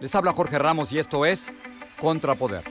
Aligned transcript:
Les 0.00 0.14
habla 0.14 0.32
Jorge 0.32 0.60
Ramos 0.60 0.92
y 0.92 1.00
esto 1.00 1.26
es 1.26 1.56
Contrapoder. 2.00 2.62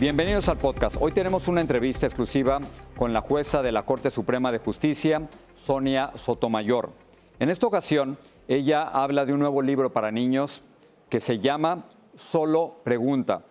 Bienvenidos 0.00 0.48
al 0.48 0.56
podcast. 0.56 0.96
Hoy 0.98 1.12
tenemos 1.12 1.48
una 1.48 1.60
entrevista 1.60 2.06
exclusiva 2.06 2.60
con 2.96 3.12
la 3.12 3.20
jueza 3.20 3.60
de 3.60 3.72
la 3.72 3.84
Corte 3.84 4.10
Suprema 4.10 4.50
de 4.50 4.56
Justicia, 4.56 5.28
Sonia 5.54 6.12
Sotomayor. 6.14 6.92
En 7.38 7.50
esta 7.50 7.66
ocasión, 7.66 8.16
ella 8.48 8.84
habla 8.88 9.26
de 9.26 9.34
un 9.34 9.40
nuevo 9.40 9.60
libro 9.60 9.92
para 9.92 10.10
niños 10.10 10.62
que 11.10 11.20
se 11.20 11.40
llama 11.40 11.84
Solo 12.16 12.76
Pregunta. 12.84 13.44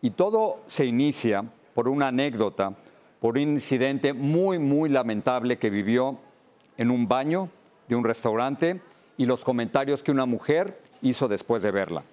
Y 0.00 0.10
todo 0.10 0.60
se 0.66 0.86
inicia 0.86 1.44
por 1.74 1.88
una 1.88 2.08
anécdota, 2.08 2.74
por 3.18 3.38
un 3.38 3.54
incidente 3.54 4.12
muy, 4.12 4.60
muy 4.60 4.88
lamentable 4.88 5.58
que 5.58 5.68
vivió 5.68 6.18
en 6.76 6.92
un 6.92 7.08
baño 7.08 7.48
de 7.88 7.96
un 7.96 8.04
restaurante 8.04 8.80
y 9.16 9.26
los 9.26 9.42
comentarios 9.42 10.04
que 10.04 10.12
una 10.12 10.26
mujer 10.26 10.80
hizo 11.02 11.26
después 11.26 11.64
de 11.64 11.72
verla. 11.72 12.04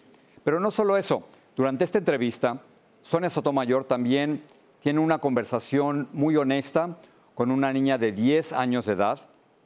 Pero 0.47 0.61
no 0.61 0.71
solo 0.71 0.95
eso, 0.95 1.23
durante 1.57 1.83
esta 1.83 1.97
entrevista, 1.97 2.61
Sonia 3.01 3.29
Sotomayor 3.29 3.83
también 3.83 4.45
tiene 4.79 5.01
una 5.01 5.17
conversación 5.17 6.07
muy 6.13 6.37
honesta 6.37 6.99
con 7.35 7.51
una 7.51 7.73
niña 7.73 7.97
de 7.97 8.13
10 8.13 8.53
años 8.53 8.85
de 8.85 8.93
edad 8.93 9.19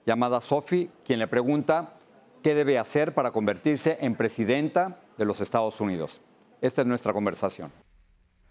llamada 0.07 0.41
Sophie, 0.41 0.89
quien 1.05 1.19
le 1.19 1.27
pregunta 1.27 1.93
qué 2.41 2.55
debe 2.55 2.79
hacer 2.79 3.13
para 3.13 3.29
convertirse 3.29 3.99
en 4.01 4.15
presidenta 4.15 4.97
de 5.19 5.25
los 5.25 5.39
Estados 5.39 5.79
Unidos. 5.81 6.19
Esta 6.61 6.81
es 6.81 6.87
nuestra 6.87 7.13
conversación. 7.13 7.71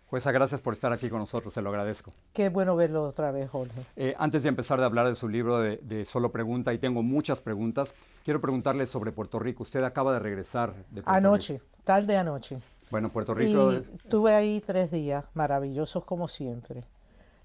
Jueza, 0.06 0.30
gracias 0.30 0.60
por 0.60 0.74
estar 0.74 0.92
aquí 0.92 1.08
con 1.08 1.18
nosotros, 1.18 1.52
se 1.52 1.62
lo 1.62 1.70
agradezco. 1.70 2.12
Qué 2.32 2.48
bueno 2.48 2.76
verlo 2.76 3.02
otra 3.02 3.32
vez, 3.32 3.50
Jorge. 3.50 3.80
Eh, 3.96 4.14
antes 4.18 4.44
de 4.44 4.50
empezar 4.50 4.80
a 4.80 4.86
hablar 4.86 5.08
de 5.08 5.16
su 5.16 5.28
libro 5.28 5.58
de, 5.58 5.78
de, 5.78 6.04
Solo 6.04 6.30
Pregunta, 6.30 6.72
y 6.72 6.78
tengo 6.78 7.02
muchas 7.02 7.40
preguntas, 7.40 7.92
quiero 8.24 8.40
preguntarle 8.40 8.86
sobre 8.86 9.10
Puerto 9.10 9.40
Rico. 9.40 9.64
Usted 9.64 9.82
acaba 9.82 10.12
de 10.12 10.20
regresar 10.20 10.74
de 10.90 11.02
Puerto 11.02 11.10
Anoche, 11.10 11.54
Rico. 11.54 11.69
Tarde 11.84 12.16
anoche. 12.16 12.60
Bueno, 12.90 13.08
Puerto 13.08 13.34
Rico... 13.34 13.72
Y 13.72 13.76
estuve 14.02 14.34
ahí 14.34 14.62
tres 14.64 14.90
días, 14.90 15.24
maravillosos 15.34 16.04
como 16.04 16.28
siempre. 16.28 16.84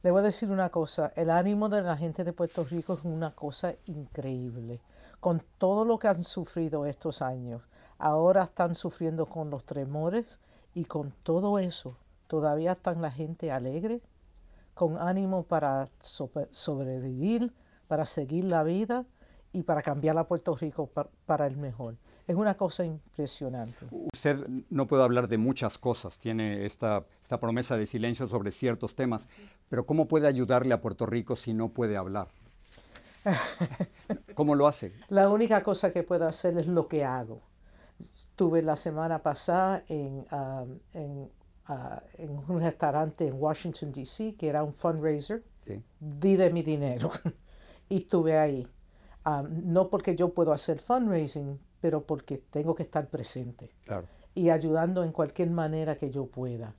Le 0.03 0.11
voy 0.11 0.19
a 0.19 0.23
decir 0.23 0.51
una 0.51 0.69
cosa, 0.69 1.11
el 1.15 1.29
ánimo 1.29 1.69
de 1.69 1.81
la 1.81 1.97
gente 1.97 2.23
de 2.23 2.33
Puerto 2.33 2.63
Rico 2.63 2.93
es 2.93 3.03
una 3.03 3.31
cosa 3.31 3.73
increíble. 3.85 4.79
Con 5.19 5.41
todo 5.57 5.85
lo 5.85 5.97
que 5.97 6.07
han 6.07 6.23
sufrido 6.23 6.85
estos 6.85 7.21
años, 7.21 7.61
ahora 7.97 8.43
están 8.43 8.75
sufriendo 8.75 9.25
con 9.25 9.49
los 9.49 9.65
tremores 9.65 10.39
y 10.73 10.85
con 10.85 11.11
todo 11.23 11.57
eso 11.57 11.97
todavía 12.27 12.73
están 12.73 13.01
la 13.01 13.11
gente 13.11 13.51
alegre, 13.51 14.01
con 14.73 14.97
ánimo 14.97 15.43
para 15.43 15.89
sobrevivir, 16.01 17.53
para 17.87 18.05
seguir 18.05 18.45
la 18.45 18.63
vida 18.63 19.05
y 19.53 19.63
para 19.63 19.81
cambiar 19.81 20.17
a 20.17 20.27
Puerto 20.27 20.55
Rico 20.55 20.89
para, 21.25 21.47
el 21.47 21.55
mejor. 21.55 21.95
Es 22.27 22.35
una 22.35 22.55
cosa 22.55 22.83
impresionante. 22.85 23.85
Usted 24.13 24.47
no 24.69 24.87
puede 24.87 25.03
hablar 25.03 25.27
de 25.27 25.37
muchas 25.37 25.77
cosas, 25.77 26.17
tiene 26.17 26.65
esta, 26.65 27.05
esta 27.21 27.39
promesa 27.39 27.77
de 27.77 27.85
silencio 27.85 28.27
sobre 28.27 28.51
ciertos 28.51 28.95
temas, 28.95 29.27
pero 29.69 29.85
¿cómo 29.85 30.07
puede 30.07 30.27
ayudarle 30.27 30.73
a 30.73 30.81
Puerto 30.81 31.05
Rico 31.05 31.35
si 31.35 31.53
no 31.53 31.69
puede 31.69 31.97
hablar? 31.97 32.29
¿Cómo 34.33 34.55
lo 34.55 34.67
hace? 34.67 34.93
La 35.09 35.29
única 35.29 35.63
cosa 35.63 35.91
que 35.91 36.03
puedo 36.03 36.27
hacer 36.27 36.57
es 36.57 36.67
lo 36.67 36.87
que 36.87 37.03
hago. 37.03 37.41
Estuve 38.13 38.61
la 38.61 38.75
semana 38.75 39.19
pasada 39.19 39.83
en, 39.87 40.25
um, 40.31 40.79
en 40.93 41.29
Uh, 41.67 41.97
en 42.19 42.29
un 42.47 42.61
restaurante 42.61 43.27
en 43.27 43.41
Washington, 43.41 43.91
D.C., 43.91 44.35
que 44.35 44.47
era 44.47 44.63
un 44.63 44.75
fundraiser. 44.75 45.43
Sí. 45.65 45.81
Di 45.99 46.35
de 46.35 46.51
mi 46.51 46.61
dinero 46.61 47.11
y 47.89 47.97
estuve 47.97 48.37
ahí. 48.37 48.67
Um, 49.25 49.73
no 49.73 49.89
porque 49.89 50.15
yo 50.15 50.29
puedo 50.29 50.53
hacer 50.53 50.79
fundraising, 50.79 51.59
pero 51.85 52.01
porque 52.01 52.39
tengo 52.39 52.73
que 52.73 52.81
estar 52.81 53.11
presente 53.11 53.69
claro. 53.83 54.07
y 54.33 54.49
ayudando 54.49 55.03
en 55.03 55.11
cualquier 55.11 55.51
manera 55.51 55.99
que 55.99 56.09
yo 56.09 56.25
pueda. 56.25 56.73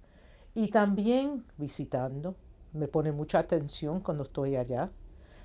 Y 0.52 0.66
también 0.66 1.44
visitando. 1.56 2.34
Me 2.72 2.88
pone 2.88 3.12
mucha 3.12 3.38
atención 3.38 4.00
cuando 4.00 4.24
estoy 4.24 4.56
allá. 4.56 4.90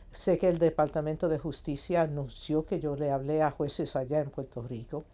Sé 0.10 0.40
que 0.40 0.50
el 0.50 0.58
Departamento 0.58 1.30
de 1.30 1.38
Justicia 1.38 2.02
anunció 2.02 2.66
que 2.66 2.80
yo 2.80 2.96
le 2.96 3.12
hablé 3.12 3.44
a 3.44 3.52
jueces 3.52 3.96
allá 3.96 4.20
en 4.20 4.32
Puerto 4.32 4.64
Rico. 4.64 5.06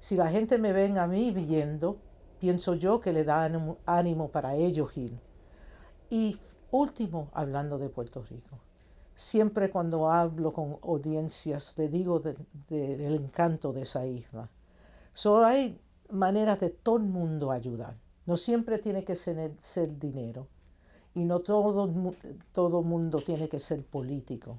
Si 0.00 0.16
la 0.16 0.26
gente 0.26 0.58
me 0.58 0.72
ven 0.72 0.98
a 0.98 1.06
mí 1.06 1.30
viendo, 1.30 1.98
pienso 2.40 2.74
yo 2.74 3.00
que 3.00 3.12
le 3.12 3.22
da 3.22 3.44
ánimo, 3.86 4.28
para 4.32 4.56
ellos 4.56 4.96
ir. 4.96 5.20
Y 6.10 6.36
último, 6.72 7.28
hablando 7.32 7.78
de 7.78 7.90
Puerto 7.90 8.24
Rico, 8.28 8.58
siempre 9.14 9.70
cuando 9.70 10.10
hablo 10.10 10.52
con 10.52 10.78
audiencias 10.82 11.74
le 11.76 11.88
digo 11.88 12.20
del 12.20 13.14
encanto 13.14 13.72
de 13.72 13.82
esa 13.82 14.06
isla. 14.06 14.48
So, 15.12 15.44
hay 15.44 15.78
maneras 16.10 16.60
de 16.60 16.70
todo 16.70 16.96
el 16.96 17.04
mundo 17.04 17.50
ayudar. 17.50 17.94
No 18.26 18.36
siempre 18.36 18.78
tiene 18.78 19.04
que 19.04 19.16
ser, 19.16 19.52
ser 19.60 19.98
dinero 19.98 20.46
y 21.14 21.24
no 21.24 21.40
todo 21.40 21.92
todo 22.52 22.82
mundo 22.82 23.20
tiene 23.20 23.48
que 23.48 23.60
ser 23.60 23.84
político, 23.84 24.58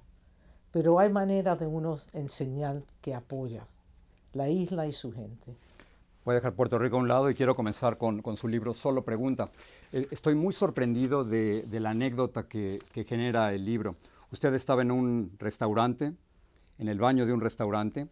pero 0.72 1.00
hay 1.00 1.10
maneras 1.10 1.60
de 1.60 1.68
uno 1.68 1.98
enseñar 2.14 2.82
que 3.02 3.14
apoya 3.14 3.68
la 4.34 4.50
isla 4.50 4.88
y 4.88 4.94
su 4.94 5.12
gente. 5.12 5.56
Voy 6.26 6.34
a 6.34 6.36
dejar 6.36 6.54
Puerto 6.54 6.80
Rico 6.80 6.96
a 6.96 7.00
un 7.00 7.08
lado 7.08 7.30
y 7.30 7.36
quiero 7.36 7.54
comenzar 7.54 8.00
con, 8.00 8.24
con 8.24 8.36
su 8.36 8.48
libro 8.48 8.74
Solo 8.74 9.04
Pregunta. 9.04 9.52
Eh, 9.92 10.08
estoy 10.10 10.34
muy 10.34 10.54
sorprendido 10.54 11.24
de, 11.24 11.62
de 11.64 11.80
la 11.80 11.92
anécdota 11.92 12.48
que, 12.48 12.82
genera 13.08 13.54
el 13.54 13.64
libro. 13.64 13.96
Usted 14.36 14.54
estaba 14.54 14.82
en 14.82 14.92
un 14.92 15.32
restaurante, 15.40 16.12
en 16.78 16.90
el 16.90 17.00
baño 17.00 17.26
de 17.26 17.32
un 17.32 17.40
restaurante, 17.40 18.10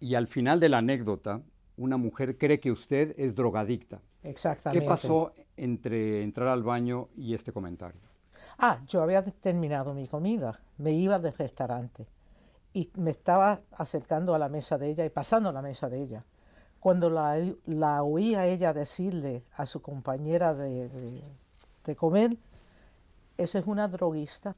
y 0.00 0.14
al 0.14 0.26
final 0.26 0.60
de 0.60 0.70
la 0.70 0.78
anécdota, 0.78 1.42
una 1.76 1.98
mujer 1.98 2.38
cree 2.38 2.58
que 2.58 2.72
usted 2.72 3.14
es 3.18 3.34
drogadicta. 3.34 4.00
Exactamente. 4.22 4.82
¿Qué 4.82 4.88
pasó 4.88 5.34
entre 5.58 6.22
entrar 6.22 6.48
al 6.48 6.62
baño 6.62 7.10
y 7.18 7.34
este 7.34 7.52
comentario? 7.52 8.00
Ah, 8.58 8.80
yo 8.86 9.02
había 9.02 9.22
terminado 9.22 9.92
mi 9.92 10.08
comida, 10.08 10.58
me 10.78 10.92
iba 10.92 11.18
del 11.18 11.34
restaurante 11.34 12.06
y 12.72 12.90
me 12.96 13.10
estaba 13.10 13.60
acercando 13.72 14.34
a 14.34 14.38
la 14.38 14.48
mesa 14.48 14.78
de 14.78 14.88
ella 14.88 15.04
y 15.04 15.10
pasando 15.10 15.50
a 15.50 15.52
la 15.52 15.60
mesa 15.60 15.90
de 15.90 16.00
ella. 16.00 16.24
Cuando 16.80 17.10
la, 17.10 17.38
la 17.66 18.02
oí 18.02 18.36
a 18.36 18.46
ella 18.46 18.72
decirle 18.72 19.44
a 19.54 19.66
su 19.66 19.82
compañera 19.82 20.54
de, 20.54 20.88
de, 20.88 21.22
de 21.84 21.94
comer, 21.94 22.38
esa 23.36 23.58
es 23.58 23.66
una 23.66 23.86
droguista 23.86 24.56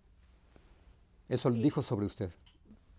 Eso 1.28 1.50
lo 1.50 1.56
dijo 1.56 1.82
sobre 1.82 2.06
usted, 2.06 2.30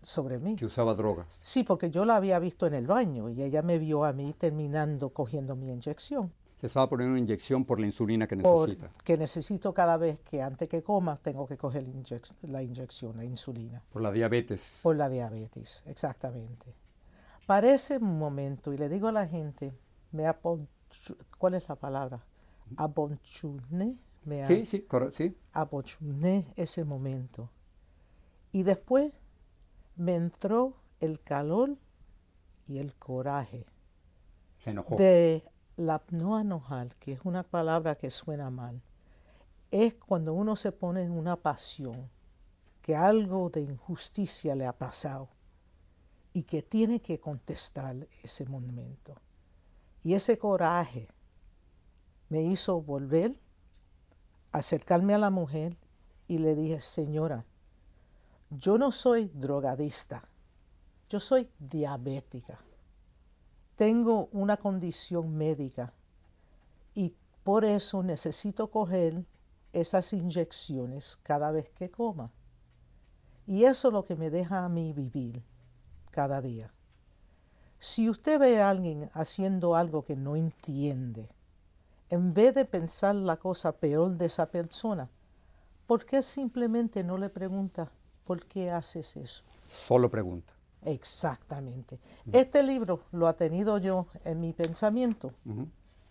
sobre 0.02 0.38
mí. 0.38 0.56
que 0.56 0.66
usaba 0.66 0.94
drogas. 0.94 1.26
Sí, 1.42 1.64
porque 1.64 1.90
yo 1.90 2.04
la 2.04 2.16
había 2.16 2.38
visto 2.38 2.66
en 2.66 2.74
el 2.74 2.86
baño 2.86 3.28
y 3.30 3.42
ella 3.42 3.62
me 3.62 3.78
vio 3.78 4.04
a 4.04 4.12
mí 4.12 4.34
terminando 4.36 5.10
cogiendo 5.10 5.56
mi 5.56 5.70
inyección. 5.70 6.32
Se 6.60 6.66
estaba 6.66 6.88
poniendo 6.88 7.12
una 7.12 7.20
inyección 7.20 7.64
por 7.64 7.78
la 7.78 7.86
insulina 7.86 8.26
que 8.26 8.36
por- 8.36 8.68
necesita, 8.68 8.90
que 9.04 9.16
necesito 9.16 9.72
cada 9.72 9.96
vez 9.96 10.18
que 10.20 10.42
antes 10.42 10.68
que 10.68 10.82
coma 10.82 11.16
tengo 11.16 11.46
que 11.46 11.56
coger 11.56 11.84
la 11.86 11.94
inyec- 11.94 12.34
la 12.42 12.62
inyección, 12.62 13.16
la 13.16 13.24
insulina. 13.24 13.82
por 13.90 14.02
la 14.02 14.10
diabetes. 14.10 14.80
Por 14.82 14.96
la 14.96 15.08
diabetes, 15.08 15.82
exactamente. 15.86 16.74
Para 17.46 17.72
ese 17.72 17.98
momento, 18.00 18.72
y 18.72 18.76
le 18.78 18.88
digo 18.88 19.06
a 19.08 19.12
la 19.12 19.26
gente, 19.26 19.72
me 20.12 20.24
¿cuál 21.38 21.54
es 21.54 21.68
la 21.68 21.76
palabra? 21.76 22.24
Abonchuné, 22.76 23.96
me 24.24 24.42
a- 24.42 24.46
Sí, 24.46 24.66
sí, 24.66 24.80
correcto, 24.82 25.16
sí. 25.16 25.36
abochuné 25.52 26.52
ese 26.56 26.84
momento. 26.84 27.50
Y 28.52 28.62
después 28.62 29.12
me 29.96 30.14
entró 30.14 30.76
el 31.00 31.20
calor 31.20 31.76
y 32.66 32.78
el 32.78 32.94
coraje 32.94 33.64
Se 34.58 34.70
enojó. 34.70 34.96
de 34.96 35.44
la 35.76 36.02
no 36.10 36.38
enojar, 36.40 36.94
que 36.96 37.12
es 37.12 37.20
una 37.24 37.42
palabra 37.42 37.94
que 37.94 38.10
suena 38.10 38.50
mal. 38.50 38.82
Es 39.70 39.94
cuando 39.94 40.34
uno 40.34 40.56
se 40.56 40.72
pone 40.72 41.02
en 41.02 41.12
una 41.12 41.36
pasión, 41.36 42.10
que 42.82 42.96
algo 42.96 43.50
de 43.50 43.60
injusticia 43.60 44.54
le 44.54 44.66
ha 44.66 44.72
pasado 44.72 45.28
y 46.32 46.44
que 46.44 46.62
tiene 46.62 47.00
que 47.00 47.20
contestar 47.20 48.08
ese 48.22 48.46
momento. 48.46 49.14
Y 50.02 50.14
ese 50.14 50.38
coraje 50.38 51.08
me 52.28 52.42
hizo 52.42 52.80
volver, 52.80 53.38
acercarme 54.52 55.14
a 55.14 55.18
la 55.18 55.30
mujer 55.30 55.76
y 56.26 56.38
le 56.38 56.54
dije, 56.54 56.80
señora, 56.80 57.44
yo 58.50 58.78
no 58.78 58.92
soy 58.92 59.30
drogadista, 59.34 60.24
yo 61.08 61.20
soy 61.20 61.50
diabética. 61.58 62.58
Tengo 63.76 64.28
una 64.32 64.56
condición 64.56 65.36
médica 65.36 65.92
y 66.94 67.14
por 67.44 67.64
eso 67.64 68.02
necesito 68.02 68.70
coger 68.70 69.24
esas 69.72 70.12
inyecciones 70.12 71.18
cada 71.22 71.50
vez 71.50 71.68
que 71.70 71.90
coma. 71.90 72.32
Y 73.46 73.64
eso 73.64 73.88
es 73.88 73.94
lo 73.94 74.04
que 74.04 74.16
me 74.16 74.30
deja 74.30 74.64
a 74.64 74.68
mí 74.68 74.92
vivir 74.92 75.42
cada 76.10 76.40
día. 76.40 76.72
Si 77.78 78.10
usted 78.10 78.40
ve 78.40 78.60
a 78.60 78.70
alguien 78.70 79.10
haciendo 79.12 79.76
algo 79.76 80.04
que 80.04 80.16
no 80.16 80.36
entiende, 80.36 81.28
en 82.10 82.34
vez 82.34 82.54
de 82.54 82.64
pensar 82.64 83.14
la 83.14 83.36
cosa 83.36 83.72
peor 83.72 84.16
de 84.16 84.26
esa 84.26 84.46
persona, 84.46 85.08
¿por 85.86 86.04
qué 86.04 86.22
simplemente 86.22 87.04
no 87.04 87.18
le 87.18 87.28
pregunta 87.28 87.92
por 88.28 88.44
qué 88.44 88.70
haces 88.70 89.16
eso? 89.16 89.42
Solo 89.68 90.10
pregunta. 90.10 90.52
Exactamente. 90.84 91.98
Este 92.30 92.62
libro 92.62 93.00
lo 93.12 93.26
ha 93.26 93.32
tenido 93.34 93.78
yo 93.78 94.06
en 94.24 94.38
mi 94.40 94.52
pensamiento 94.52 95.32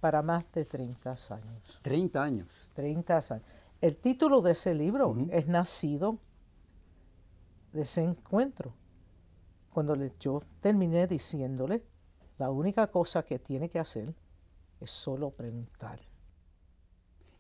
para 0.02 0.22
más 0.24 0.44
de 0.52 0.66
30 0.66 1.12
años. 1.12 1.80
30 1.84 2.24
años. 2.24 2.68
30 2.74 3.18
años. 3.18 3.44
El 3.80 3.96
título 3.98 4.42
de 4.42 4.52
ese 4.54 4.74
libro 4.74 5.16
es 5.30 5.48
Nacido 5.48 6.18
de 7.72 7.82
ese 7.84 8.04
encuentro. 8.04 8.74
Cuando 9.72 9.96
le- 9.96 10.14
yo 10.20 10.42
terminé 10.60 11.06
diciéndole, 11.06 11.84
la 12.40 12.50
única 12.50 12.88
cosa 12.88 13.24
que 13.24 13.38
tiene 13.40 13.70
que 13.70 13.80
hacer 13.80 14.14
es 14.82 14.90
solo 14.92 15.30
preguntar. 15.30 16.00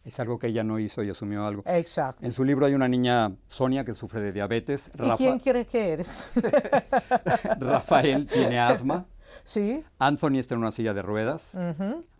Es 0.07 0.21
algo 0.21 0.39
que 0.39 0.47
ella 0.47 0.63
no 0.63 0.79
hizo 0.79 1.03
y 1.03 1.09
asumió 1.09 1.45
algo. 1.45 1.63
Exacto. 1.65 2.25
En 2.25 2.31
su 2.31 2.45
libro 2.45 2.65
hay 2.65 2.73
una 2.73 2.87
niña, 2.87 3.35
Sonia, 3.47 3.83
que 3.83 3.93
sufre 3.93 4.21
de 4.21 4.31
diabetes. 4.31 4.89
¿Y 4.95 4.97
Rafa- 4.99 5.17
quién 5.17 5.37
crees 5.39 5.67
que 5.67 5.89
eres? 5.91 6.31
Rafael 7.59 8.25
tiene 8.25 8.57
asma. 8.57 9.05
¿Sí? 9.43 9.83
Anthony 9.99 10.37
está 10.37 10.55
en 10.55 10.61
una 10.61 10.71
silla 10.71 10.93
de 10.93 11.01
ruedas. 11.01 11.57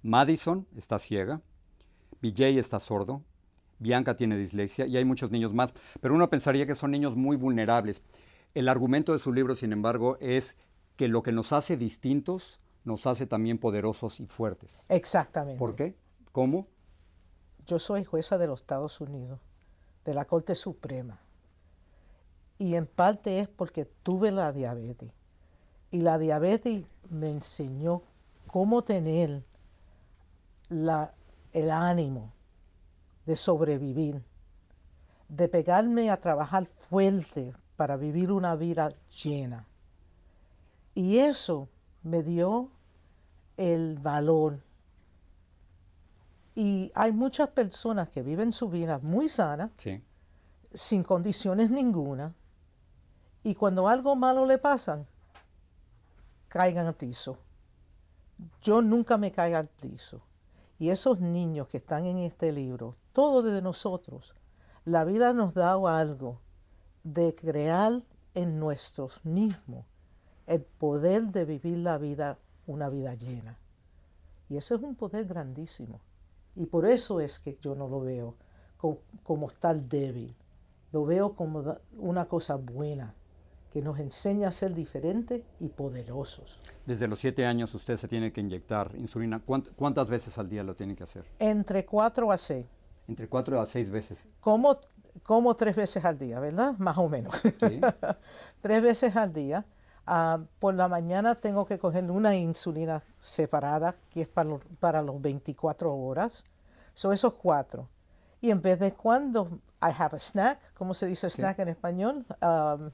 Madison 0.04 0.68
está 0.75 1.00
ciega. 1.00 1.39
Vijay 2.22 2.60
está 2.60 2.78
sordo. 2.81 3.24
Bianca 3.80 4.18
tiene 4.18 4.38
dislexia 4.38 4.86
y 4.86 4.98
hay 4.98 5.06
muchos 5.06 5.31
niños 5.31 5.54
más. 5.54 5.74
Pero 6.01 6.13
uno 6.13 6.30
pensaría 6.30 6.66
que 6.66 6.75
son 6.75 6.92
niños 6.92 7.16
muy 7.16 7.38
vulnerables. 7.38 8.01
El 8.54 8.68
argumento 8.68 9.13
de 9.13 9.19
su 9.19 9.31
libro, 9.31 9.56
sin 9.56 9.72
embargo, 9.72 10.18
es 10.19 10.57
que 10.98 11.07
lo 11.07 11.24
que 11.24 11.31
nos 11.31 11.54
hace 11.54 11.78
distintos 11.78 12.60
nos 12.83 13.07
hace 13.07 13.28
también 13.28 13.60
poderosos 13.60 14.19
y 14.19 14.25
fuertes. 14.25 14.86
Exactamente. 14.90 15.57
¿Por 15.57 15.75
qué? 15.75 15.95
¿Cómo? 16.33 16.68
Yo 17.68 17.80
soy 17.80 18.06
jueza 18.06 18.38
de 18.38 18.48
los 18.48 18.62
Estados 18.62 19.02
Unidos, 19.02 19.40
de 20.06 20.14
la 20.14 20.24
Corte 20.24 20.56
Suprema. 20.56 21.19
Y 22.58 22.75
en 22.75 22.88
parte 22.88 23.42
es 23.42 23.50
porque 23.50 23.86
tuve 24.04 24.31
la 24.31 24.54
diabetes. 24.54 25.12
Y 25.92 26.02
la 26.02 26.18
diabetes 26.18 26.86
me 27.10 27.30
enseñó 27.30 28.02
cómo 28.48 28.84
tener 28.84 29.44
la- 30.69 31.14
el 31.52 31.69
ánimo 31.69 32.31
de 33.25 33.36
sobrevivir, 33.36 34.24
de 35.28 35.50
pegarme 35.50 36.10
a 36.10 36.22
trabajar 36.22 36.68
fuerte 36.90 37.54
para 37.75 37.98
vivir 37.98 38.31
una 38.31 38.56
vida 38.56 38.94
llena. 39.24 39.68
Y 40.96 41.18
eso 41.18 41.68
me 42.02 42.24
dio 42.24 42.69
el 43.58 44.00
valor 44.00 44.60
y 46.57 46.92
hay 46.95 47.12
muchas 47.12 47.50
personas 47.50 48.09
que 48.09 48.24
viven 48.24 48.51
su 48.51 48.68
vida 48.68 48.98
muy 49.04 49.30
sana, 49.30 49.69
Sí. 49.77 50.04
sin 50.74 51.04
condiciones 51.04 51.69
ninguna, 51.69 52.33
y 53.44 53.54
cuando 53.54 53.88
algo 53.88 54.15
malo 54.15 54.44
le 54.48 54.57
pasa, 54.57 55.06
caigan 56.48 56.88
al 56.88 56.95
piso. 56.95 57.38
Yo 58.63 58.81
nunca 58.81 59.19
me 59.19 59.31
caigo 59.31 59.57
al 59.57 59.68
piso. 59.68 60.24
Y 60.80 60.89
esos 60.89 61.19
niños 61.19 61.68
que 61.68 61.77
están 61.77 62.06
en 62.06 62.18
este 62.18 62.51
libro, 62.51 62.95
todos 63.13 63.45
de 63.45 63.62
nosotros, 63.62 64.33
la 64.83 65.04
vida 65.06 65.33
nos 65.33 65.54
da 65.54 65.73
algo 65.73 66.42
de 67.04 67.35
crear 67.35 68.02
en 68.33 68.59
nosotros 68.59 69.23
mismos 69.23 69.85
el 70.47 70.64
poder 70.64 71.28
de 71.28 71.45
vivir 71.45 71.78
la 71.78 71.99
vida, 71.99 72.40
una 72.66 72.90
vida 72.90 73.14
llena. 73.14 73.59
Y 74.49 74.57
eso 74.57 74.73
es 74.73 74.81
un 74.81 74.95
poder 74.95 75.26
grandísimo. 75.26 76.02
Y 76.57 76.66
por 76.66 76.85
eso 76.85 77.19
es 77.21 77.40
que 77.40 77.57
yo 77.61 77.76
no 77.76 77.87
lo 77.87 78.02
veo 78.02 78.35
co- 78.78 78.99
como, 79.23 79.47
estar 79.47 79.80
débil. 79.81 80.35
Lo 80.92 81.06
veo 81.06 81.33
como 81.35 81.78
una 81.97 82.26
cosa 82.26 82.56
buena 82.56 83.14
que 83.71 83.81
nos 83.81 83.99
enseña 83.99 84.47
a 84.47 84.52
ser 84.52 84.73
diferentes 84.73 85.44
y 85.59 85.68
poderosos. 85.68 86.59
Desde 86.85 87.07
los 87.07 87.19
siete 87.19 87.45
años 87.45 87.76
usted 87.76 87.97
se 87.97 88.07
tiene 88.07 88.31
que 88.31 88.42
inyectar 88.42 88.92
insulina. 88.95 89.42
¿Cuánt- 89.45 89.69
¿Cuántas 89.76 90.09
veces 90.09 90.37
al 90.37 90.49
día 90.49 90.64
lo 90.64 90.76
tiene 90.76 90.95
que 90.95 91.04
hacer? 91.04 91.26
Entre 91.40 91.85
cuatro 91.85 92.31
a 92.31 92.37
seis. 92.37 92.66
Entre 93.07 93.28
cuatro 93.28 93.59
a 93.61 93.66
seis 93.66 93.90
veces. 93.90 94.26
Como, 94.40 94.78
como 95.23 95.56
tres 95.56 95.76
veces 95.76 96.04
al 96.06 96.18
día, 96.18 96.40
¿verdad? 96.40 96.73
Más 96.80 96.97
o 96.97 97.07
menos. 97.09 97.35
¿sí? 97.44 97.81
tres 98.61 98.81
veces 98.81 99.16
al 99.16 99.31
día. 99.33 99.66
Ah, 100.09 100.40
por 100.59 100.73
la 100.73 100.87
mañana 100.87 101.35
tengo 101.35 101.66
que 101.66 101.78
coger 101.78 102.09
una 102.09 102.33
insulina 102.35 103.04
separada, 103.19 103.94
que 104.09 104.21
es 104.21 104.28
para, 104.30 104.49
los- 104.49 104.61
para 104.80 105.02
los 105.02 105.21
24 105.21 105.94
horas. 105.94 106.45
Son 106.94 107.14
esos 107.14 107.33
cuatro. 107.33 107.90
Y 108.40 108.49
en 108.52 108.61
vez 108.61 108.80
de 108.80 108.94
cuando 108.94 109.59
I 109.81 109.92
have 109.97 110.16
a 110.16 110.19
snack, 110.19 110.73
¿cómo 110.73 110.94
se 110.94 111.07
dice 111.07 111.30
snack 111.30 111.59
en 111.59 111.68
español? 111.69 112.26
Um, 112.42 112.90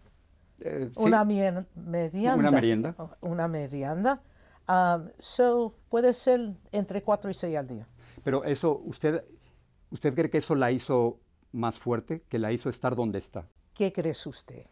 Eh, 0.62 0.88
sí. 0.89 0.96
una 1.03 1.24
mien- 1.24 1.67
merienda. 1.75 2.36
Una 2.36 2.51
merienda. 2.51 2.96
Una 3.22 3.48
merienda. 3.48 4.22
Um, 4.67 5.10
so, 5.20 5.75
puede 5.89 6.13
ser 6.13 6.53
entre 6.72 7.01
cuatro 7.03 7.29
y 7.29 7.34
seis 7.34 7.58
al 7.58 7.67
día. 7.67 7.88
Pero 8.24 8.43
eso, 8.43 8.82
¿usted, 8.86 9.24
¿usted 9.91 10.13
cree 10.15 10.29
que 10.29 10.38
eso 10.39 10.55
la 10.55 10.72
hizo 10.72 11.20
más 11.51 11.77
fuerte? 11.77 12.22
¿Que 12.29 12.39
la 12.39 12.51
hizo 12.51 12.70
estar 12.70 12.96
donde 12.96 13.17
está? 13.20 13.46
¿Qué 13.74 13.91
crees 13.91 14.25
usted? 14.25 14.65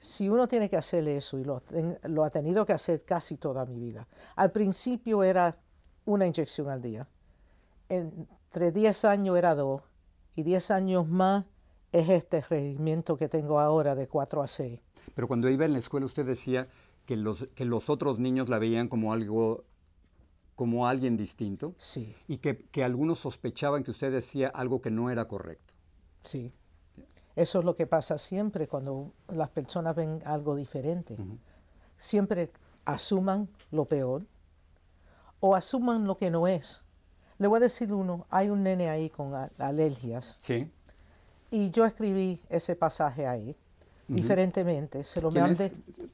Si 0.00 0.30
uno 0.30 0.48
tiene 0.48 0.70
que 0.70 0.78
hacer 0.78 1.06
eso, 1.08 1.38
y 1.38 1.44
lo, 1.44 2.24
ha 2.24 2.30
tenido 2.30 2.64
que 2.64 2.72
hacer 2.72 3.04
casi 3.04 3.36
toda 3.36 3.66
mi 3.66 3.78
vida, 3.78 4.08
al 4.34 4.50
principio 4.50 5.22
era 5.22 5.58
una 6.06 6.26
inyección 6.26 6.70
al 6.70 6.80
día, 6.80 7.06
entre 7.90 8.72
10 8.72 9.04
años 9.04 9.36
era 9.36 9.54
dos, 9.54 9.82
y 10.34 10.42
10 10.42 10.70
años 10.70 11.06
más 11.06 11.44
es 11.92 12.08
este 12.08 12.40
regimiento 12.40 13.18
que 13.18 13.28
tengo 13.28 13.60
ahora 13.60 13.94
de 13.94 14.08
4 14.08 14.40
a 14.40 14.48
6. 14.48 14.80
Pero 15.14 15.28
cuando 15.28 15.50
iba 15.50 15.66
en 15.66 15.74
la 15.74 15.80
escuela 15.80 16.06
usted 16.06 16.24
decía 16.24 16.68
que 17.04 17.16
los, 17.16 17.48
que 17.54 17.66
los 17.66 17.90
otros 17.90 18.18
niños 18.18 18.48
la 18.48 18.58
veían 18.58 18.88
como 18.88 19.12
algo 19.12 19.64
como 20.54 20.86
alguien 20.86 21.16
distinto 21.16 21.74
Sí, 21.78 22.14
y 22.28 22.38
que, 22.38 22.66
que 22.66 22.84
algunos 22.84 23.18
sospechaban 23.18 23.82
que 23.82 23.90
usted 23.90 24.12
decía 24.12 24.48
algo 24.48 24.80
que 24.80 24.90
no 24.90 25.10
era 25.10 25.26
correcto. 25.26 25.74
sí. 26.22 26.52
Eso 27.36 27.60
es 27.60 27.64
lo 27.64 27.74
que 27.74 27.86
pasa 27.86 28.18
siempre 28.18 28.66
cuando 28.66 29.12
las 29.28 29.48
personas 29.48 29.94
ven 29.94 30.22
algo 30.24 30.54
diferente. 30.56 31.16
Siempre 31.96 32.50
asuman 32.84 33.48
lo 33.70 33.84
peor 33.84 34.22
o 35.40 35.54
asuman 35.54 36.06
lo 36.06 36.16
que 36.16 36.30
no 36.30 36.46
es. 36.46 36.82
Le 37.38 37.46
voy 37.46 37.58
a 37.58 37.60
decir 37.60 37.92
uno, 37.92 38.26
hay 38.30 38.50
un 38.50 38.62
nene 38.62 38.90
ahí 38.90 39.08
con 39.08 39.32
alergias 39.58 40.36
Sí. 40.38 40.70
y 41.50 41.70
yo 41.70 41.86
escribí 41.86 42.40
ese 42.50 42.76
pasaje 42.76 43.26
ahí, 43.26 43.56
diferentemente, 44.08 45.02
se 45.04 45.22
lo 45.22 45.30
¿Quién 45.30 45.44
mandé. 45.44 45.66
es? 45.66 45.72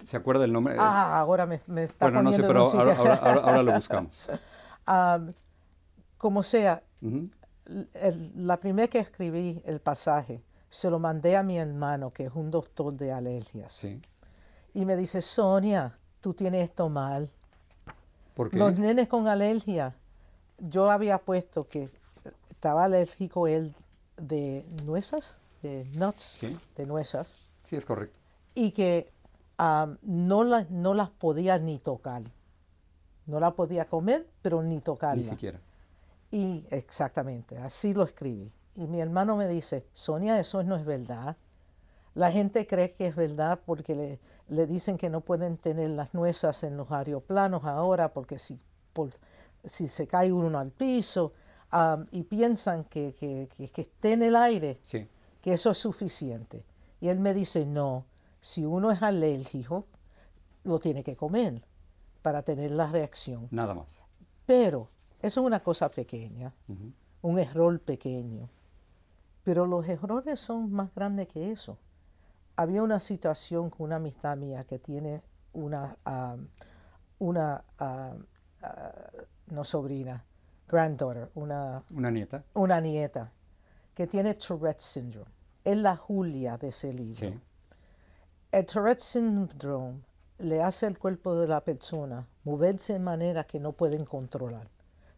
¿Se 0.08 0.16
acuerda 0.16 0.42
del 0.42 0.52
nombre? 0.52 0.76
Ah, 0.78 1.18
ahora 1.18 1.46
me, 1.46 1.58
me 1.66 1.85
está 1.85 2.04
bueno, 2.04 2.23
no 2.23 2.30
sé, 2.32 2.42
poniendo 2.44 2.70
pero 2.70 2.85
ahora, 3.42 3.62
lo 3.62 3.73
buscamos. 3.73 4.26
Ah, 4.88 5.18
como 6.16 6.44
sea, 6.44 6.80
el- 7.94 8.46
la 8.46 8.56
primera 8.58 8.87
que 8.87 9.00
escribí 9.00 9.61
el 9.64 9.80
pasaje, 9.80 10.40
se 10.76 10.90
lo 10.90 10.99
mandé 10.99 11.37
a 11.38 11.42
mi 11.42 11.56
hermano, 11.59 12.12
que 12.12 12.26
es 12.26 12.33
un 12.35 12.50
doctor 12.50 12.92
de 12.92 13.11
alergias. 13.11 13.73
Sí. 13.73 14.02
Y 14.75 14.85
me 14.85 14.95
dice, 14.95 15.23
Sonia, 15.23 15.97
tú 16.21 16.35
tienes 16.35 16.64
esto 16.64 16.90
mal. 16.90 17.30
¿Por 18.35 18.50
qué? 18.50 18.59
Los 18.59 18.78
nenes 18.78 19.09
con 19.09 19.26
alergia, 19.26 19.95
yo 20.59 20.90
había 20.90 21.16
puesto 21.16 21.66
que 21.66 21.88
estaba 22.50 22.85
alérgico 22.85 23.47
él 23.49 23.75
de 24.18 24.66
nueces, 24.85 25.38
de 25.62 25.87
nuts, 25.95 26.23
Sí. 26.23 26.59
de 26.76 26.85
nueces, 26.85 27.33
Sí, 27.64 27.76
es 27.76 27.87
correcto. 27.87 28.18
y 28.54 28.73
que 28.73 29.11
no, 30.02 30.45
la- 30.45 30.66
no 30.68 30.92
las 30.92 31.09
podía 31.09 31.59
ni 31.59 31.78
tocar. 31.78 32.23
No 33.25 33.40
la 33.40 33.52
podía 33.52 33.87
comer, 33.87 34.26
pero 34.42 34.62
ni 34.62 34.80
tocarla. 34.83 35.16
Ni 35.16 35.23
siquiera. 35.23 35.59
Y 36.30 36.66
exactamente, 36.71 37.56
así 37.56 37.95
lo 37.95 38.02
escribí. 38.04 38.52
Y 38.76 38.87
mi 38.87 39.00
hermano 39.00 39.37
me 39.37 39.49
dice, 39.49 39.87
Sonia, 39.92 40.38
eso 40.38 40.62
no 40.62 40.76
es 40.76 40.85
verdad. 40.85 41.37
La 42.14 42.30
gente 42.30 42.66
cree 42.66 42.92
que 42.92 43.06
es 43.06 43.16
verdad 43.16 43.61
porque 43.64 43.95
le, 43.95 44.18
le 44.49 44.66
dicen 44.66 44.97
que 44.99 45.11
no 45.11 45.21
pueden 45.21 45.56
tener 45.56 45.90
las 45.90 46.14
nueces 46.14 46.62
en 46.62 46.76
los 46.76 46.90
aeroplanos 46.90 47.64
ahora 47.64 48.12
porque 48.12 48.38
si, 48.38 48.59
por- 48.92 49.12
si 49.64 49.88
se 49.88 50.06
cae 50.06 50.33
uno 50.33 50.59
al 50.59 50.71
piso 50.71 51.33
ah, 51.73 52.04
y 52.11 52.23
piensan 52.23 52.85
que, 52.85 53.12
que, 53.18 53.49
que- 53.56 53.68
que 53.68 53.80
esté 53.83 54.12
en 54.12 54.23
el 54.23 54.37
aire, 54.37 54.78
Sí. 54.83 55.06
que 55.42 55.52
eso 55.54 55.71
es 55.71 55.78
suficiente. 55.78 56.64
Y 57.00 57.09
él 57.09 57.18
me 57.18 57.35
dice, 57.35 57.66
no, 57.66 58.04
si 58.40 58.64
uno 58.64 58.90
es 58.90 59.02
alérgico, 59.02 59.85
lo 60.64 60.78
tiene 60.78 61.02
que 61.04 61.16
comer 61.16 61.62
para 62.23 62.42
tener 62.42 62.71
la 62.73 62.90
reacción. 62.90 63.49
Nada 63.50 63.75
más. 63.75 64.02
Pero 64.47 64.88
eso 65.21 65.40
es 65.40 65.47
una 65.47 65.61
cosa 65.61 65.88
pequeña, 65.90 66.52
un 67.23 67.38
error 67.38 67.78
pequeño. 67.80 68.49
Pero 69.46 69.64
los 69.64 69.86
errores 69.86 70.40
son 70.40 70.72
más 70.72 70.92
grandes 70.92 71.28
que 71.28 71.52
eso. 71.52 71.78
Había 72.56 72.82
una 72.82 72.98
situación 72.98 73.70
con 73.70 73.86
una 73.86 73.96
amistad 73.96 74.36
mía 74.36 74.64
que 74.64 74.80
tiene 74.80 75.22
una, 75.52 75.94
ah, 76.04 76.36
una 77.20 77.62
ah, 77.78 78.16
no 79.46 79.62
sobrina, 79.62 80.24
granddaughter, 80.66 81.30
una, 81.36 81.84
Una 81.90 82.10
nieta. 82.10 82.42
una 82.54 82.80
nieta, 82.80 83.30
que 83.94 84.08
tiene 84.08 84.34
Tourette 84.34 84.80
Syndrome. 84.80 85.30
Es 85.62 85.76
la 85.76 85.96
Julia 85.96 86.58
de 86.58 86.68
ese 86.70 86.92
libro. 86.92 87.14
Sí. 87.14 87.40
El 88.50 88.66
Tourette 88.66 88.98
Syndrome 88.98 90.00
le 90.38 90.60
hace 90.60 90.86
al 90.86 90.98
cuerpo 90.98 91.36
de 91.36 91.46
la 91.46 91.60
persona 91.62 92.26
moverse 92.42 92.94
de 92.94 92.98
manera 92.98 93.44
que 93.44 93.60
no 93.60 93.74
pueden 93.74 94.06
controlar. 94.06 94.68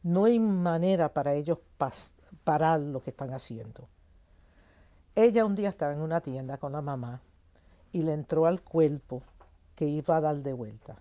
No 0.03 0.27
hay 0.27 0.39
manera 0.39 1.15
para 1.15 1.33
ellos 1.33 1.61
parar 2.45 2.81
lo 2.81 3.03
que 3.03 3.09
están 3.09 3.33
haciendo. 3.33 3.89
Ella 5.19 5.45
un 5.45 5.57
día 5.57 5.71
estaba 5.71 5.93
en 5.93 6.01
una 6.01 6.21
tienda 6.21 6.59
con 6.59 6.71
la 6.71 6.81
mamá 6.81 7.21
y 7.91 8.03
le 8.03 8.13
entró 8.13 8.47
al 8.47 8.63
cuerpo 8.63 9.21
que 9.75 9.85
iba 9.85 10.17
a 10.17 10.21
dar 10.21 10.37
de 10.37 10.53
vuelta. 10.53 10.95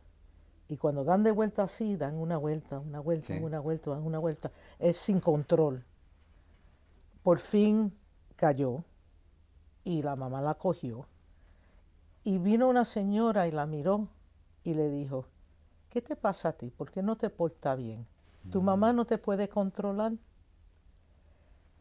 Y 0.70 0.78
cuando 0.78 1.04
dan 1.04 1.22
de 1.22 1.30
vuelta 1.30 1.62
así, 1.62 1.98
dan 1.98 2.16
una 2.16 2.36
vuelta, 2.38 2.80
una 2.80 3.00
vuelta, 3.00 3.28
Sí. 3.28 3.34
una 3.40 3.60
vuelta, 3.60 3.92
una 3.92 4.18
vuelta. 4.18 4.50
Es 4.80 4.98
sin 4.98 5.20
control. 5.20 5.84
Por 7.22 7.38
fin 7.38 7.94
cayó 8.36 8.84
y 9.84 10.02
la 10.02 10.16
mamá 10.16 10.42
la 10.42 10.56
cogió. 10.56 11.06
Y 12.24 12.40
vino 12.40 12.70
una 12.70 12.86
señora 12.86 13.48
y 13.48 13.52
la 13.52 13.68
miró 13.68 14.08
y 14.64 14.74
le 14.74 14.90
dijo, 14.90 15.26
¿qué 15.92 16.02
te 16.02 16.16
pasa 16.16 16.50
a 16.50 16.54
ti? 16.54 16.72
¿Por 16.72 16.90
qué 16.90 17.04
no 17.04 17.18
te 17.18 17.30
porta 17.30 17.76
bien? 17.76 18.08
¿Tu 18.52 18.64
mamá 18.64 18.94
no 18.94 19.06
te 19.06 19.20
puede 19.20 19.48
controlar? 19.48 20.14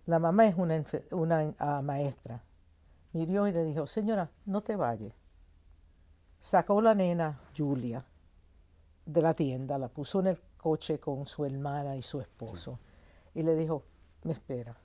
La 0.06 0.18
mamá 0.18 0.46
es 0.46 0.56
una, 0.56 0.82
una 1.10 1.52
ah, 1.58 1.82
maestra. 1.82 2.42
Miró 3.12 3.46
y 3.48 3.52
le 3.52 3.64
dijo, 3.64 3.86
señora, 3.86 4.30
no 4.44 4.62
te 4.62 4.76
vayas. 4.76 5.12
Sacó 6.40 6.80
la 6.80 6.94
nena, 6.94 7.40
Julia, 7.56 8.04
de 9.04 9.22
la 9.22 9.34
tienda, 9.34 9.78
la 9.78 9.88
puso 9.88 10.20
en 10.20 10.28
el 10.28 10.40
coche 10.56 11.00
con 11.00 11.26
su 11.26 11.44
hermana 11.44 11.96
y 11.96 12.02
su 12.02 12.20
esposo. 12.20 12.78
Y 13.34 13.42
le 13.42 13.56
dijo, 13.56 13.82
me 14.22 14.32
espera. 14.32 14.76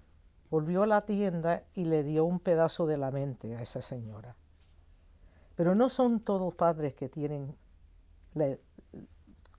Volvió 0.50 0.84
a 0.84 0.88
la 0.88 1.02
tienda 1.06 1.64
y 1.76 1.86
le 1.86 2.04
dio 2.04 2.26
un 2.26 2.40
pedazo 2.40 2.86
de 2.86 2.98
la 2.98 3.12
mente 3.12 3.56
a 3.56 3.62
esa 3.62 3.82
señora. 3.82 4.36
Pero 5.56 5.76
no 5.76 5.90
son 5.90 6.22
todos 6.22 6.56
padres 6.56 6.94
que 6.96 7.10
tienen, 7.10 7.56
la- 8.34 8.58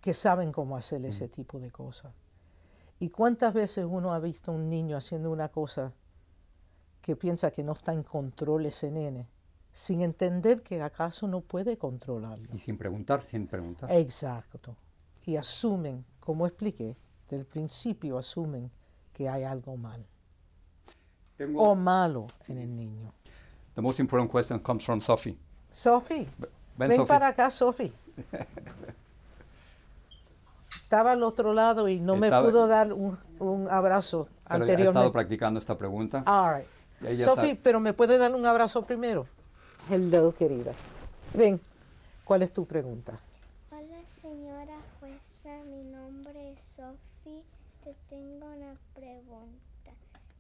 que 0.01 0.15
saben 0.15 0.51
cómo 0.51 0.77
hacer 0.77 1.05
ese 1.07 1.29
tipo 1.29 1.61
de 1.61 1.71
cosas. 1.71 2.13
¿Y 3.03 3.11
cuántas 3.11 3.53
veces 3.53 3.85
uno 3.85 4.15
ha 4.15 4.21
visto 4.21 4.53
un 4.53 4.71
niño 4.71 4.97
haciendo 4.97 5.33
una 5.33 5.49
cosa 5.49 5.93
que 7.01 7.17
piensa 7.17 7.51
que 7.51 7.65
no 7.65 7.73
está 7.73 7.93
en 7.93 8.05
control 8.05 8.65
ese 8.67 8.93
nene, 8.93 9.27
sin 9.73 10.03
entender 10.03 10.63
que 10.63 10.81
acaso 10.81 11.27
no 11.27 11.41
puede 11.41 11.77
controlarlo? 11.77 12.45
Y 12.55 12.59
sin 12.59 12.79
preguntar, 12.79 13.25
sin 13.25 13.49
preguntar. 13.49 13.91
Exacto. 13.91 14.77
Y 15.27 15.35
asumen, 15.35 16.05
como 16.21 16.47
expliqué, 16.47 16.97
del 17.29 17.45
principio 17.45 18.19
asumen 18.19 18.71
que 19.13 19.29
hay 19.29 19.43
algo 19.43 19.77
mal 19.77 20.07
Tengo- 21.37 21.61
o 21.61 21.75
malo 21.75 22.29
en 22.47 22.59
el 22.59 22.77
niño. 22.77 23.13
The 23.75 23.81
most 23.81 23.99
important 23.99 24.31
question 24.31 24.61
comes 24.61 24.85
from 24.85 25.01
Sophie. 25.01 25.37
Sophie, 25.73 26.29
Ven, 26.79 26.89
ven 26.91 26.93
Sophie. 26.99 27.09
para 27.09 27.27
acá, 27.27 27.51
Sophie. 27.51 27.93
Estaba 30.93 31.13
al 31.13 31.23
otro 31.23 31.55
lado 31.55 31.89
y 31.89 32.01
no 32.01 32.17
Estaba- 32.17 32.43
me 32.45 32.51
pudo 32.53 32.67
dar 32.67 32.93
un, 32.93 33.19
un 33.39 33.67
abrazo 33.71 34.27
Pero 34.27 34.37
ya 34.37 34.53
he 34.53 34.55
anteriormente. 34.57 34.89
estado 34.91 35.11
practicando 35.11 35.59
esta 35.59 35.79
pregunta. 35.79 36.23
All 36.27 36.59
right. 37.01 37.19
Sophie, 37.19 37.55
pero 37.55 37.81
¿me 37.81 37.95
puede 37.95 38.19
dar 38.19 38.35
un 38.35 38.45
abrazo 38.45 38.83
primero? 38.85 39.27
Hello, 39.89 40.35
querida. 40.35 40.73
Ven, 41.33 41.59
¿cuál 42.27 42.43
es 42.43 42.53
tu 42.53 42.67
pregunta? 42.67 43.19
Hola 43.71 44.03
señora 44.07 44.77
jueza, 45.01 45.65
mi 45.65 45.83
nombre 45.83 46.53
es 46.53 46.61
Sophie. 46.61 47.43
Te 47.85 47.95
tengo 48.11 48.45
una 48.45 48.77
pregunta. 48.93 49.93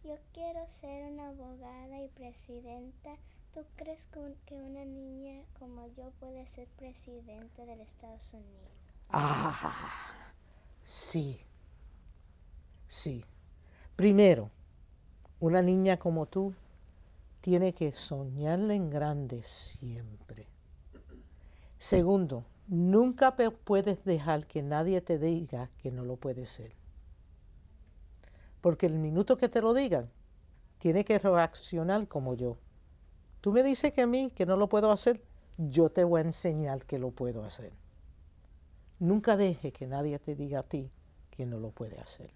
Yo 0.05 0.17
quiero 0.35 0.61
ser 0.83 1.11
una 1.13 1.29
abogada 1.31 1.99
y 2.05 2.09
presidenta. 2.09 3.17
¿Tú 3.55 3.63
crees 3.77 4.05
que 4.13 4.19
un- 4.19 4.37
que 4.45 4.55
una 4.57 4.85
niña 4.85 5.41
como 5.59 5.87
yo 5.97 6.11
puede 6.21 6.47
ser 6.55 6.69
presidente 6.77 7.65
de 7.65 7.75
los 7.77 7.89
Estados 7.89 8.35
Unidos? 8.35 8.69
Ah, 9.09 10.13
sí. 10.85 11.41
Sí. 12.87 13.25
Primero, 13.97 14.51
una 15.41 15.63
niña 15.63 15.99
como 15.99 16.27
tú 16.27 16.55
tiene 17.41 17.75
que 17.75 17.93
soñarle 17.93 18.75
en 18.75 18.91
grande 18.91 19.43
siempre. 19.43 20.47
Segundo, 21.79 22.45
nunca 22.69 23.37
puedes 23.65 24.05
dejar 24.05 24.47
que 24.47 24.63
nadie 24.63 25.01
te 25.01 25.19
diga 25.19 25.71
que 25.79 25.91
no 25.91 26.05
lo 26.05 26.17
puedes 26.17 26.51
ser. 26.51 26.73
Porque 28.61 28.87
el 28.87 28.95
minuto 28.95 29.37
que 29.37 29.49
te 29.49 29.61
lo 29.61 29.75
digan, 29.75 30.09
tiene 30.79 31.05
que 31.05 31.19
reaccionar 31.19 32.07
como 32.07 32.35
yo. 32.35 32.57
Tú 33.41 33.53
me 33.53 33.63
dices 33.63 33.93
que 33.93 34.03
a 34.03 34.07
mí 34.07 34.31
que 34.31 34.47
no 34.47 34.57
lo 34.57 34.69
puedo 34.69 34.93
hacer, 34.93 35.23
yo 35.59 35.91
te 35.91 36.05
voy 36.05 36.21
a 36.21 36.25
enseñar 36.25 36.85
que 36.87 36.99
lo 36.99 37.11
puedo 37.11 37.45
hacer. 37.45 37.73
Nunca 39.03 39.37
deje 39.37 39.73
que 39.73 39.89
nadie 39.89 40.17
te 40.21 40.37
diga 40.37 40.61
a 40.61 40.63
ti 40.63 40.89
que 41.33 41.45
no 41.45 41.59
lo 41.59 41.73
puede 41.73 41.99
hacer. 41.99 42.31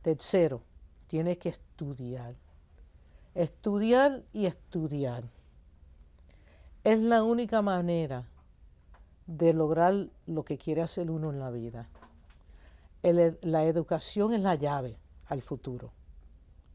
Tercero, 0.00 0.62
tiene 1.06 1.36
que 1.36 1.50
estudiar. 1.50 2.34
Estudiar 3.34 4.24
y 4.32 4.46
estudiar. 4.46 5.24
Es 6.82 7.02
la 7.02 7.24
única 7.24 7.60
manera 7.60 8.26
de 9.26 9.52
lograr 9.52 10.08
lo 10.24 10.46
que 10.46 10.56
quiere 10.56 10.80
hacer 10.80 11.10
uno 11.10 11.28
en 11.28 11.38
la 11.38 11.50
vida. 11.50 11.90
La 13.02 13.66
educación 13.66 14.32
es 14.32 14.40
la 14.40 14.54
llave 14.54 14.96
al 15.26 15.42
futuro 15.42 15.92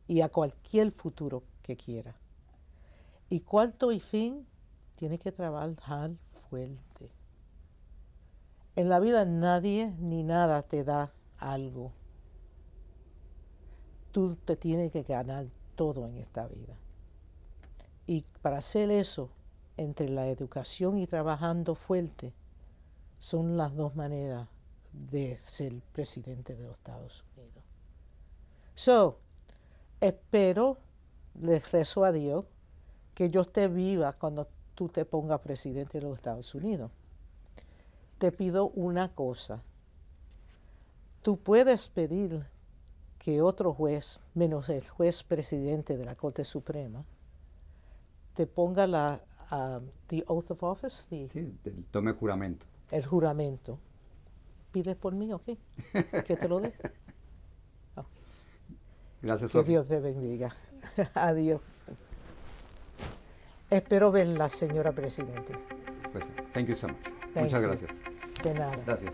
y 0.07 0.21
a 0.21 0.29
cualquier 0.29 0.91
futuro 0.91 1.41
que 1.63 1.75
quiera. 1.75 2.13
Y 3.29 3.39
cuarto 3.39 3.91
y 3.91 3.99
fin, 3.99 4.45
tiene 4.95 5.17
que 5.17 5.31
trabajar 5.31 6.11
fuerte. 6.51 7.09
En 8.75 8.89
la 8.89 8.99
vida 8.99 9.25
nadie 9.25 9.93
ni 9.99 10.23
nada 10.23 10.63
te 10.63 10.83
da 10.83 11.13
algo, 11.37 11.93
tú 14.11 14.35
te 14.35 14.55
tienes 14.55 14.91
que 14.91 15.03
ganar 15.03 15.47
todo 15.75 16.07
en 16.07 16.17
esta 16.17 16.47
vida. 16.47 16.75
Y 18.07 18.23
para 18.41 18.57
hacer 18.57 18.91
eso, 18.91 19.29
entre 19.77 20.09
la 20.09 20.27
educación 20.27 20.97
y 20.97 21.07
trabajando 21.07 21.75
fuerte, 21.75 22.33
son 23.19 23.57
las 23.57 23.75
dos 23.75 23.95
maneras 23.95 24.47
de 24.93 25.35
ser 25.37 25.81
presidente 25.91 26.55
de 26.55 26.63
los 26.63 26.73
Estados 26.73 27.23
Unidos. 27.35 27.63
So, 28.73 29.19
espero, 29.99 30.77
les 31.41 31.71
rezo 31.71 32.03
a 32.03 32.11
Dios, 32.11 32.45
que 33.13 33.29
yo 33.29 33.41
esté 33.41 33.67
viva 33.67 34.13
cuando 34.13 34.47
tú 34.75 34.89
te 34.89 35.05
pongas 35.05 35.39
presidente 35.39 35.99
de 35.99 36.05
los 36.05 36.17
Estados 36.17 36.53
Unidos. 36.53 36.91
Te 38.17 38.31
pido 38.31 38.69
una 38.69 39.09
cosa. 39.13 39.61
Tú 41.21 41.37
puedes 41.37 41.89
pedir 41.89 42.45
que 43.19 43.41
otro 43.41 43.73
juez, 43.73 44.19
menos 44.33 44.69
el 44.69 44.87
juez 44.87 45.23
presidente 45.23 45.97
de 45.97 46.05
la 46.05 46.15
Corte 46.15 46.45
Suprema, 46.45 47.03
te 48.35 48.45
ponga 48.47 48.85
la 48.87 49.21
um, 49.51 49.87
the 50.07 50.23
oath 50.27 50.51
of 50.51 50.63
office, 50.63 51.07
the- 51.09 51.27
Sí, 51.27 51.57
tome 51.91 52.13
juramento. 52.13 52.65
el 52.91 53.05
juramento. 53.05 53.79
¿Pides 54.71 54.95
por 54.97 55.15
mí 55.15 55.31
o 55.33 55.41
qué? 55.41 55.57
Que 56.25 56.35
te 56.35 56.47
lo 56.49 56.59
dé. 56.59 56.73
Gracias, 59.21 59.51
Que. 59.51 59.65
Dios 59.67 59.87
te 59.87 59.99
bendiga. 59.99 60.55
Adiós. 61.15 61.61
Espero 63.71 64.11
verla, 64.11 64.49
señora 64.49 64.91
Presidente. 64.91 65.53
Pues, 66.11 66.25
thank 66.53 66.67
you 66.67 66.75
so 66.75 66.87
much. 66.87 67.14
Muchas 67.35 67.61
gracias. 67.61 68.01
De 68.43 68.53
nada. 68.53 68.75
Gracias. 68.85 69.13